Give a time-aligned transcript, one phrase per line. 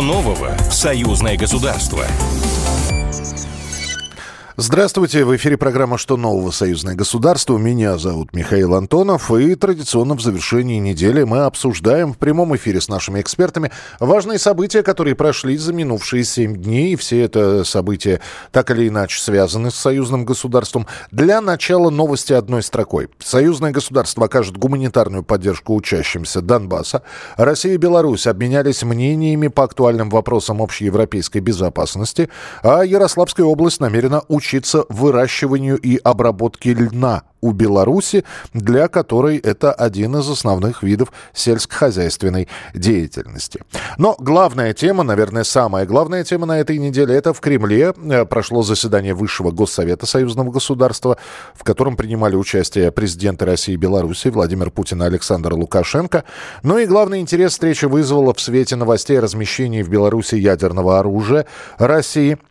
[0.00, 2.06] Нового в союзное государство?
[4.58, 6.50] Здравствуйте, в эфире программа «Что нового?
[6.50, 7.58] Союзное государство».
[7.58, 12.88] Меня зовут Михаил Антонов, и традиционно в завершении недели мы обсуждаем в прямом эфире с
[12.88, 18.88] нашими экспертами важные события, которые прошли за минувшие семь дней, все это события так или
[18.88, 20.86] иначе связаны с союзным государством.
[21.10, 23.08] Для начала новости одной строкой.
[23.18, 27.02] Союзное государство окажет гуманитарную поддержку учащимся Донбасса.
[27.36, 32.30] Россия и Беларусь обменялись мнениями по актуальным вопросам общеевропейской безопасности,
[32.62, 38.24] а Ярославская область намерена участвовать учиться выращиванию и обработке льна у Беларуси,
[38.54, 43.60] для которой это один из основных видов сельскохозяйственной деятельности.
[43.98, 48.62] Но главная тема, наверное, самая главная тема на этой неделе, это в Кремле э, прошло
[48.62, 51.18] заседание Высшего Госсовета Союзного государства,
[51.54, 56.24] в котором принимали участие президенты России и Беларуси Владимир Путин и Александр Лукашенко.
[56.62, 61.46] Но и главный интерес встречи вызвала в свете новостей о размещении в Беларуси ядерного оружия
[61.78, 62.38] России–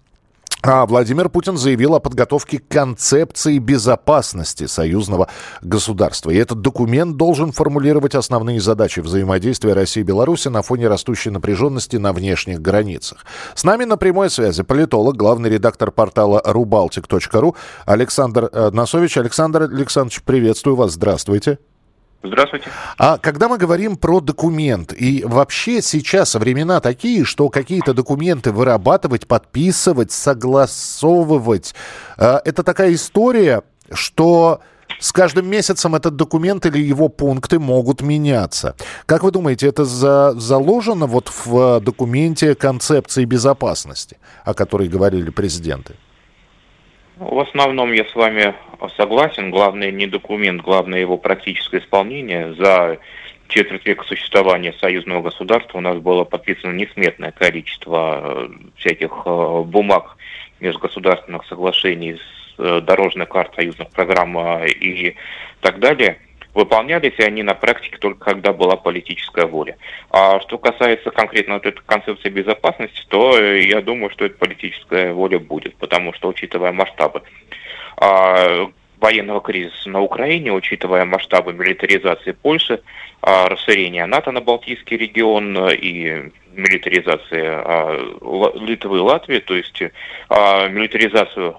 [0.68, 5.28] а Владимир Путин заявил о подготовке концепции безопасности союзного
[5.62, 6.32] государства.
[6.32, 11.98] И этот документ должен формулировать основные задачи взаимодействия России и Беларуси на фоне растущей напряженности
[11.98, 13.26] на внешних границах.
[13.54, 17.56] С нами на прямой связи политолог, главный редактор портала rubaltic.ru
[17.86, 19.20] Александр э, Носович.
[19.20, 20.94] Александр Александрович, приветствую вас.
[20.94, 21.60] Здравствуйте.
[22.28, 22.70] Здравствуйте.
[22.98, 29.28] А когда мы говорим про документ, и вообще сейчас времена такие, что какие-то документы вырабатывать,
[29.28, 31.76] подписывать, согласовывать,
[32.18, 34.62] э, это такая история, что
[35.00, 38.76] с каждым месяцем этот документ или его пункты могут меняться.
[39.06, 45.96] Как вы думаете, это за, заложено вот в документе концепции безопасности, о которой говорили президенты?
[47.18, 48.54] В основном я с вами
[48.98, 49.50] согласен.
[49.50, 52.54] Главное не документ, главное его практическое исполнение.
[52.56, 52.98] За
[53.48, 60.18] четверть века существования союзного государства у нас было подписано несметное количество э, всяких э, бумаг
[60.59, 62.20] межгосударственных соглашений,
[62.58, 65.16] э, дорожная карта союзных программ и
[65.62, 66.20] так далее.
[66.56, 69.78] Выполнялись они на практике только когда была политическая воля.
[70.10, 75.38] А что касается конкретно вот этой концепции безопасности, то я думаю, что эта политическая воля
[75.38, 77.24] будет, потому что, учитывая масштабы
[77.98, 78.72] а,
[79.02, 82.82] военного кризиса на Украине, учитывая масштабы милитаризации Польши,
[83.22, 89.82] а, расширения НАТО на Балтийский регион и милитаризации а, Литвы и Латвии, то есть
[90.30, 91.58] милитаризацию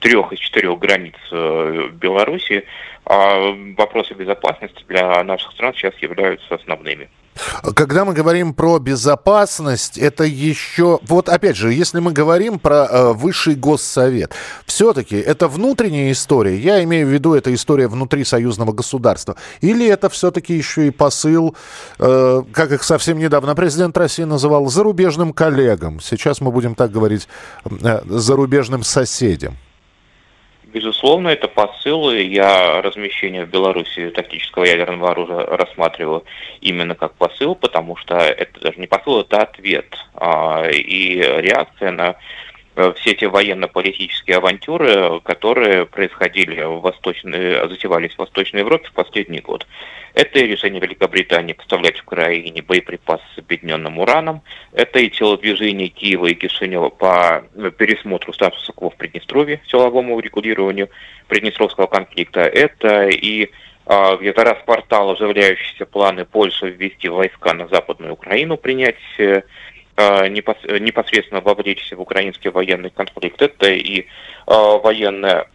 [0.00, 2.64] трех из четырех границ э, Беларуси,
[3.04, 7.08] а вопросы безопасности для наших стран сейчас являются основными.
[7.74, 10.98] Когда мы говорим про безопасность, это еще...
[11.02, 16.82] Вот опять же, если мы говорим про э, высший госсовет, все-таки это внутренняя история, я
[16.84, 21.54] имею в виду, это история внутри союзного государства, или это все-таки еще и посыл,
[21.98, 26.00] э, как их совсем недавно президент России называл, зарубежным коллегам.
[26.00, 27.28] Сейчас мы будем так говорить,
[27.64, 29.56] э, зарубежным соседям.
[30.76, 32.20] Безусловно, это посылы.
[32.20, 36.24] Я размещение в Беларуси тактического ядерного оружия рассматриваю
[36.60, 39.86] именно как посыл, потому что это даже не посыл, это ответ.
[40.12, 42.16] А, и реакция на
[42.96, 49.66] все эти военно-политические авантюры, которые происходили в Восточной, затевались в Восточной Европе в последний год.
[50.12, 54.42] Это и решение Великобритании поставлять в Украине боеприпасы с объединенным ураном,
[54.72, 57.44] это и телодвижение Киева и Кишинева по
[57.78, 60.90] пересмотру статуса КВО в Приднестровье, силовому урегулированию
[61.28, 63.50] Приднестровского конфликта, это и
[63.86, 69.42] а, где-то раз портал оживляющиеся планы Польши ввести войска на Западную Украину, принять э, Э,
[69.96, 73.40] непосредственно вовлечься в украинский военный конфликт.
[73.40, 74.04] Это и э,
[74.46, 75.48] военная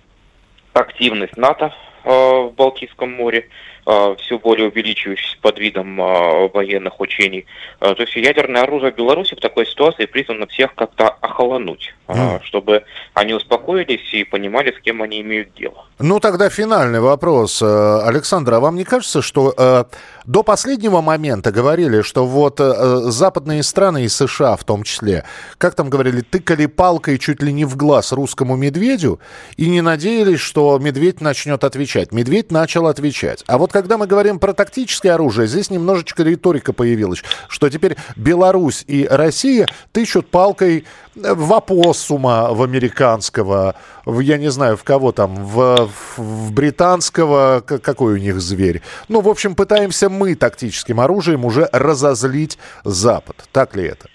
[0.74, 3.47] активность НАТО э, в Балтийском море,
[3.84, 7.47] Э, все более увеличивающийся под видом э, военных учений.
[7.79, 12.44] Э, то есть ядерное оружие Беларуси в такой ситуации призвано всех как-то охолонуть, mm.
[12.44, 12.84] чтобы
[13.16, 15.85] они успокоились и понимали, с кем они имеют дело.
[15.97, 17.63] Ну, тогда финальный вопрос.
[17.63, 19.86] Александр, а вам не кажется, что э,
[20.25, 22.74] до последнего момента говорили, что вот э,
[23.06, 25.25] западные страны и США в том числе,
[25.57, 29.19] как там говорили, тыкали палкой чуть ли не в глаз русскому медведю
[29.57, 31.91] и не надеялись, что медведь начнет отвечать.
[32.12, 33.44] Медведь начал отвечать.
[33.48, 38.84] А вот когда мы говорим про тактическое оружие, здесь немножечко риторика появилась, что теперь Беларусь
[38.88, 40.86] и Россия тычут палкой
[41.16, 48.14] в опоссума, в американского, в, я не знаю, в кого там, в, в британского, какой
[48.14, 48.82] у них зверь.
[49.10, 53.36] Ну, в общем, пытаемся мы тактическим оружием уже разозлить Запад.
[53.52, 54.08] Так ли это?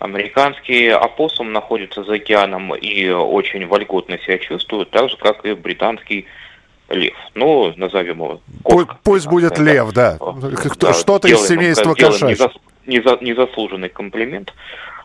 [0.00, 6.26] Американский опоссум находится за океаном и очень вольготно себя чувствует, так же, как и британский
[6.88, 7.14] лев.
[7.34, 8.98] Ну, назовем его кошка.
[9.02, 10.18] Пусть будет лев, да.
[10.18, 10.92] да.
[10.92, 12.50] Что-то из семейства кошачьих.
[12.86, 14.52] незаслуженный комплимент.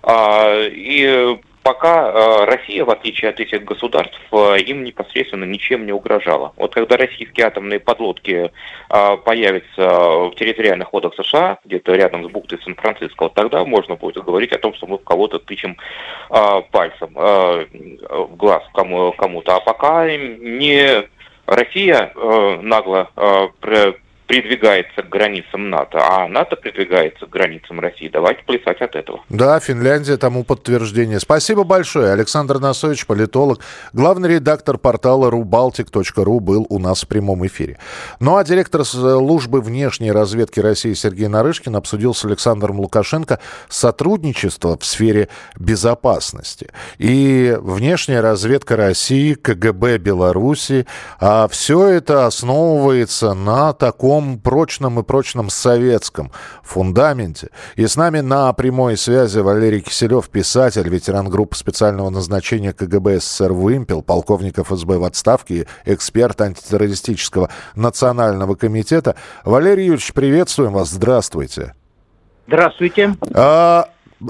[0.01, 5.91] А, и пока э, Россия, в отличие от этих государств, э, им непосредственно ничем не
[5.91, 6.53] угрожала.
[6.55, 8.49] Вот когда российские атомные подлодки
[8.89, 14.23] э, появятся в территориальных водах США, где-то рядом с бухтой Сан-Франциско, вот тогда можно будет
[14.23, 15.77] говорить о том, что мы в кого-то тычем
[16.71, 19.55] пальцем в глаз кому-то.
[19.55, 21.03] А пока не
[21.49, 22.11] Россия
[22.61, 23.09] нагло
[24.29, 28.09] придвигается к границам НАТО, а НАТО придвигается к границам России.
[28.13, 29.21] Давайте плясать от этого.
[29.27, 31.19] Да, Финляндия тому подтверждение.
[31.19, 32.11] Спасибо большое.
[32.11, 33.59] Александр Насович, политолог,
[33.91, 37.79] главный редактор портала rubaltic.ru был у нас в прямом эфире.
[38.19, 44.85] Ну а директор службы внешней разведки России Сергей Нарышкин обсудил с Александром Лукашенко сотрудничество в
[44.85, 46.69] сфере безопасности.
[46.99, 50.85] И внешняя разведка России, КГБ Беларуси,
[51.19, 56.31] а все это основывается на таком таком прочном и прочном советском
[56.63, 57.49] фундаменте.
[57.75, 63.53] И с нами на прямой связи Валерий Киселев, писатель, ветеран группы специального назначения КГБ СССР
[63.53, 69.15] «Вымпел», полковник ФСБ в отставке, эксперт антитеррористического национального комитета.
[69.45, 71.73] Валерий Юрьевич, приветствуем вас, здравствуйте.
[72.47, 73.15] Здравствуйте.
[73.33, 73.89] А,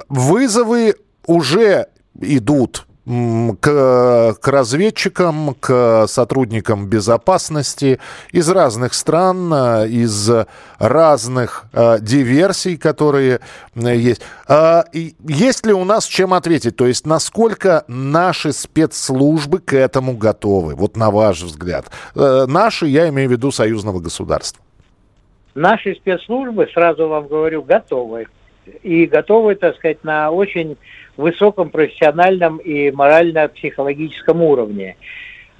[0.09, 0.95] вызовы
[1.25, 1.87] уже
[2.19, 7.99] идут к, к разведчикам, к сотрудникам безопасности
[8.31, 10.29] из разных стран, э, из
[10.77, 13.39] разных э, диверсий, которые
[13.75, 14.21] э, есть.
[14.47, 16.75] Э, есть ли у нас чем ответить?
[16.75, 20.75] То есть насколько наши спецслужбы к этому готовы?
[20.75, 21.87] Вот на ваш взгляд.
[22.15, 24.63] Э, наши, я имею в виду союзного государства.
[25.55, 28.27] Наши спецслужбы, сразу вам говорю, готовы.
[28.83, 30.77] И готовы, так сказать, на очень
[31.17, 34.95] высоком профессиональном и морально-психологическом уровне.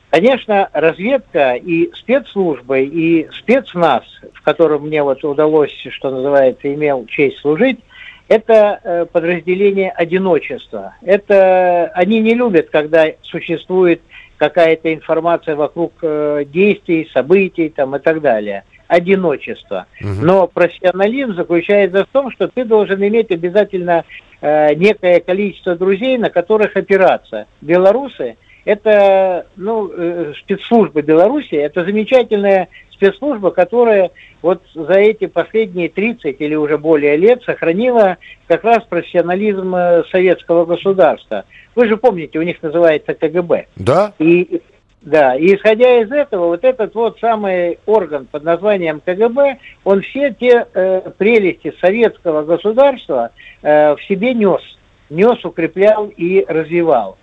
[0.10, 4.04] Конечно, разведка и спецслужбы, и спецназ,
[4.34, 7.80] в котором мне вот удалось, что называется, имел честь служить,
[8.28, 10.96] это э, подразделение одиночества.
[11.02, 14.02] Это они не любят, когда существует
[14.38, 19.86] какая-то информация вокруг э, действий, событий там, и так далее одиночество.
[20.02, 20.26] Угу.
[20.26, 24.04] Но профессионализм заключается в том, что ты должен иметь обязательно
[24.42, 27.46] э, некое количество друзей, на которых опираться.
[27.62, 36.36] Белорусы это ну, э, спецслужба Беларуси, это замечательная спецслужба, которая вот за эти последние 30
[36.40, 41.46] или уже более лет сохранила как раз профессионализм э, советского государства.
[41.76, 43.68] Вы же помните, у них называется КГБ.
[43.78, 44.14] Да.
[44.20, 44.62] И
[45.02, 50.34] да, и исходя из этого, вот этот вот самый орган под названием КГБ, он все
[50.34, 53.32] те э, прелести советского государства
[53.62, 54.62] э, в себе нес,
[55.10, 57.18] нес, укреплял и развивал.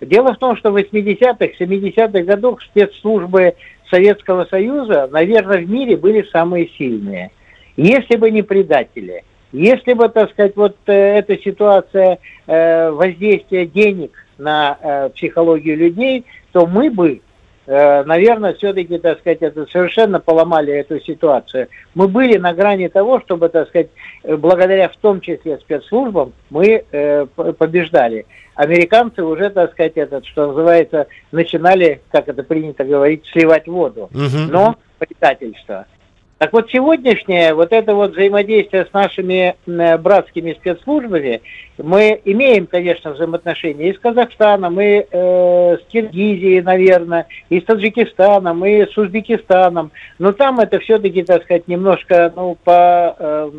[0.00, 3.54] Дело в том, что в 80-х, 70-х годах спецслужбы
[3.90, 7.30] Советского Союза, наверное, в мире были самые сильные.
[7.76, 9.22] Если бы не предатели,
[9.52, 12.18] если бы, так сказать, вот э, эта ситуация
[12.48, 17.20] э, воздействия денег на э, психологию людей– то мы бы,
[17.66, 21.68] э, наверное, все-таки, так сказать, это совершенно поломали эту ситуацию.
[21.94, 23.88] Мы были на грани того, чтобы, так сказать,
[24.22, 28.26] э, благодаря в том числе спецслужбам, мы э, побеждали.
[28.54, 34.10] Американцы уже, так сказать, этот, что называется, начинали, как это принято говорить, сливать воду.
[34.50, 35.86] Но предательство.
[36.40, 41.42] Так вот, сегодняшнее вот это вот взаимодействие с нашими братскими спецслужбами,
[41.76, 48.64] мы имеем, конечно, взаимоотношения и с Казахстаном, и э, с Киргизией, наверное, и с Таджикистаном,
[48.64, 53.14] и с Узбекистаном, но там это все-таки, так сказать, немножко, ну, по...
[53.18, 53.50] Э,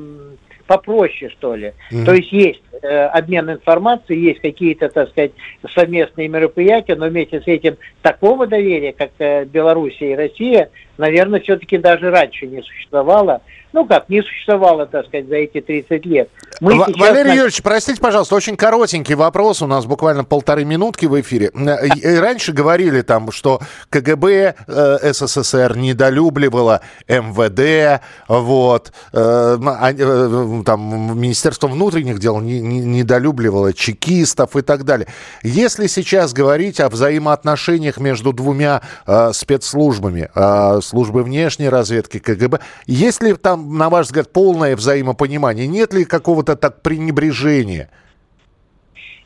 [0.71, 1.73] попроще, что ли.
[1.91, 2.05] Mm-hmm.
[2.05, 5.31] То есть есть э, обмен информацией, есть какие-то, так сказать,
[5.73, 11.77] совместные мероприятия, но вместе с этим такого доверия, как э, Белоруссия и Россия, наверное, все-таки
[11.77, 13.41] даже раньше не существовало
[13.73, 16.29] ну как, не существовало, так сказать, за эти 30 лет.
[16.59, 16.99] Мы В- сейчас...
[16.99, 21.51] Валерий Юрьевич, простите, пожалуйста, очень коротенький вопрос, у нас буквально полторы минутки в эфире.
[21.95, 31.19] И раньше говорили там, что КГБ э, СССР недолюбливало МВД, вот, э, а, э, там
[31.19, 35.07] Министерство внутренних дел не, не, недолюбливало чекистов и так далее.
[35.43, 43.21] Если сейчас говорить о взаимоотношениях между двумя э, спецслужбами, э, службы внешней разведки, КГБ, есть
[43.23, 45.67] ли там на ваш взгляд, полное взаимопонимание?
[45.67, 47.89] Нет ли какого-то так пренебрежения?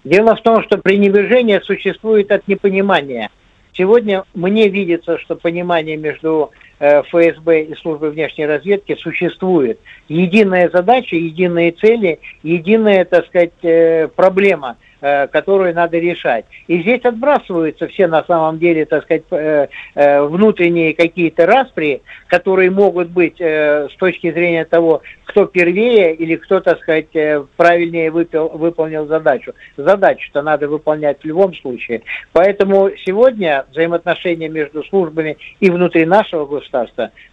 [0.03, 3.29] Дело в том, что пренебрежение существует от непонимания.
[3.73, 9.79] Сегодня мне видится, что понимание между ФСБ и службой внешней разведки существует.
[10.07, 16.45] Единая задача, единые цели, единая, так сказать, э, проблема– э, которую надо решать.
[16.67, 22.71] И здесь отбрасываются все на самом деле, так сказать, э, э, внутренние какие-то распри, которые
[22.71, 28.09] могут быть э, с точки зрения того, кто первее или кто, так сказать, э, правильнее
[28.09, 29.53] выпил, выполнил задачу.
[29.77, 32.01] Задачу-то надо выполнять в любом случае.
[32.31, 36.74] Поэтому сегодня взаимоотношения между службами и внутри нашего государства,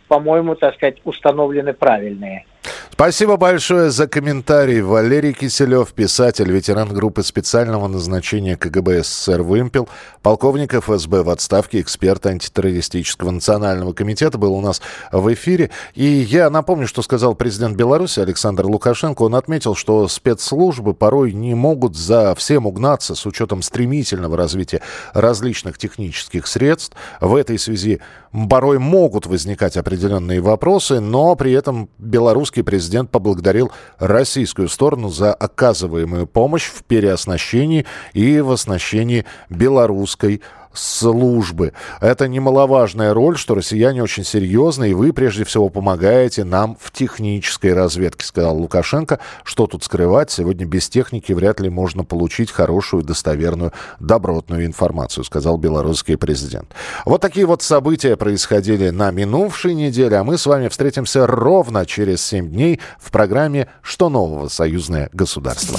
[0.08, 2.44] по-моему, так сказать, установлены правильные.
[2.92, 4.82] Спасибо большое за комментарий.
[4.82, 9.88] Валерий Киселев, писатель, ветеран группы специального назначения КГБ СССР «Вымпел»,
[10.22, 14.80] полковник ФСБ в отставке, эксперт антитеррористического национального комитета, был у нас
[15.10, 15.70] в эфире.
[15.94, 19.22] И я напомню, что сказал президент Беларуси Александр Лукашенко.
[19.22, 24.82] Он отметил, что спецслужбы порой не могут за всем угнаться с учетом стремительного развития
[25.12, 26.96] различных технических средств.
[27.20, 28.00] В этой связи
[28.48, 36.26] порой могут возникать определенные вопросы, но при этом белорусский президент поблагодарил российскую сторону за оказываемую
[36.26, 40.42] помощь в переоснащении и в оснащении белорусской
[40.74, 41.72] службы.
[42.00, 47.72] Это немаловажная роль, что россияне очень серьезны, и вы прежде всего помогаете нам в технической
[47.72, 49.20] разведке, сказал Лукашенко.
[49.44, 50.30] Что тут скрывать?
[50.30, 56.70] Сегодня без техники вряд ли можно получить хорошую, достоверную, добротную информацию, сказал белорусский президент.
[57.04, 62.24] Вот такие вот события происходили на минувшей неделе, а мы с вами встретимся ровно через
[62.24, 64.48] 7 дней в программе «Что нового?
[64.48, 65.78] Союзное государство».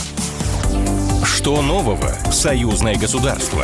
[1.26, 2.10] Что нового?
[2.32, 3.64] Союзное государство.